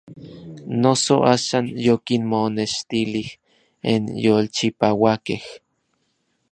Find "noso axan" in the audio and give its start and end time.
0.81-1.65